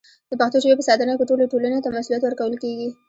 د 0.29 0.31
پښتو 0.39 0.57
ژبې 0.63 0.75
په 0.77 0.85
ساتنه 0.89 1.13
کې 1.17 1.25
ټولې 1.29 1.45
ټولنې 1.51 1.79
ته 1.83 1.89
مسوولیت 1.95 2.21
ورکول 2.23 2.53
کېږي. 2.63 2.89